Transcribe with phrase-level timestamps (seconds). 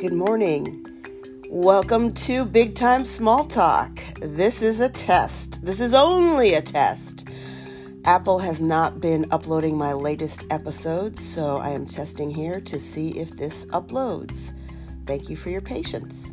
[0.00, 0.86] Good morning.
[1.50, 4.00] Welcome to Big Time Small Talk.
[4.22, 5.62] This is a test.
[5.62, 7.28] This is only a test.
[8.06, 13.10] Apple has not been uploading my latest episodes, so I am testing here to see
[13.10, 14.54] if this uploads.
[15.04, 16.32] Thank you for your patience.